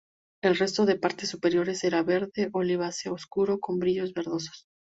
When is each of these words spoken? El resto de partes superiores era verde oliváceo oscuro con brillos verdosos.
El 0.41 0.57
resto 0.57 0.87
de 0.87 0.95
partes 0.97 1.29
superiores 1.29 1.83
era 1.83 2.01
verde 2.01 2.49
oliváceo 2.53 3.13
oscuro 3.13 3.59
con 3.59 3.77
brillos 3.77 4.13
verdosos. 4.15 4.65